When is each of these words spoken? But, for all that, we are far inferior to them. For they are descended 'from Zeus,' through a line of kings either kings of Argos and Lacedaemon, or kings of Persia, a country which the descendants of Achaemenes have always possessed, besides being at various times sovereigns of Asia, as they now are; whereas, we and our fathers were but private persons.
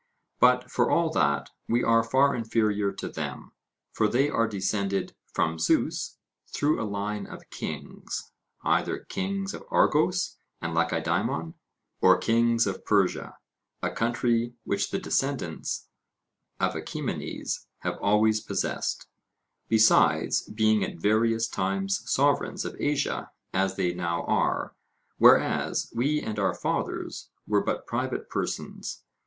But, 0.39 0.71
for 0.71 0.89
all 0.89 1.11
that, 1.11 1.51
we 1.69 1.83
are 1.83 2.01
far 2.03 2.33
inferior 2.35 2.91
to 2.91 3.07
them. 3.07 3.51
For 3.91 4.07
they 4.07 4.31
are 4.31 4.47
descended 4.47 5.13
'from 5.31 5.59
Zeus,' 5.59 6.17
through 6.47 6.81
a 6.81 6.89
line 6.89 7.27
of 7.27 7.51
kings 7.51 8.31
either 8.63 8.97
kings 9.09 9.53
of 9.53 9.63
Argos 9.69 10.37
and 10.59 10.73
Lacedaemon, 10.73 11.53
or 12.01 12.17
kings 12.17 12.65
of 12.65 12.83
Persia, 12.83 13.37
a 13.83 13.91
country 13.91 14.55
which 14.63 14.89
the 14.89 14.97
descendants 14.97 15.87
of 16.59 16.73
Achaemenes 16.75 17.67
have 17.81 17.99
always 18.01 18.41
possessed, 18.41 19.05
besides 19.69 20.41
being 20.49 20.83
at 20.83 20.97
various 20.97 21.47
times 21.47 22.01
sovereigns 22.11 22.65
of 22.65 22.75
Asia, 22.79 23.29
as 23.53 23.75
they 23.75 23.93
now 23.93 24.23
are; 24.23 24.73
whereas, 25.19 25.91
we 25.93 26.19
and 26.19 26.39
our 26.39 26.55
fathers 26.55 27.29
were 27.45 27.61
but 27.61 27.85
private 27.85 28.31
persons. 28.31 29.03